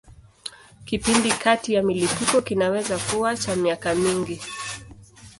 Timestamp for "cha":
3.37-3.55